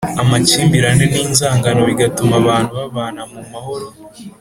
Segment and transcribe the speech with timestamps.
[0.21, 3.87] amakimbirane n’inzangano, bigatuma abantu babana mu mahoro